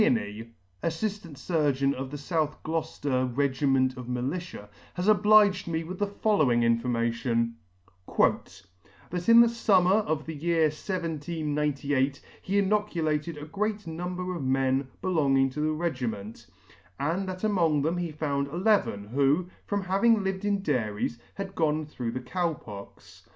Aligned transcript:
C 0.01 0.05
127 0.05 0.49
1 0.49 0.49
Mr. 0.49 0.49
Tierny, 0.49 0.53
Afliftant 0.83 1.37
Surgeon 1.37 1.93
of 1.93 2.09
the 2.09 2.17
South 2.17 2.63
Glouceller 2.63 3.37
Regi 3.37 3.67
ment 3.67 3.97
of 3.97 4.09
Militia, 4.09 4.67
has 4.95 5.07
obliged 5.07 5.67
me 5.67 5.83
with 5.83 5.99
the 5.99 6.07
following 6.07 6.63
information:" 6.63 7.55
That 8.17 8.63
in 9.29 9.41
the 9.41 9.47
fummer 9.47 10.03
of 10.03 10.25
the 10.25 10.33
year 10.33 10.63
1798, 10.63 12.19
he 12.41 12.57
inoculated 12.57 13.37
a 13.37 13.45
great 13.45 13.85
number 13.85 14.31
of 14.35 14.41
the 14.41 14.49
men 14.49 14.87
belonging 15.03 15.51
to 15.51 15.59
the 15.61 15.71
Regiment, 15.73 16.47
and 16.99 17.29
that 17.29 17.43
among 17.43 17.83
them 17.83 17.97
he 17.97 18.09
found 18.11 18.47
eleven, 18.47 19.09
who, 19.09 19.49
from 19.67 19.83
having 19.83 20.23
lived 20.23 20.43
in 20.43 20.63
dairies, 20.63 21.19
had 21.35 21.53
gone 21.53 21.85
through 21.85 22.09
the 22.13 22.21
Cow 22.21 22.55
Pox. 22.55 23.21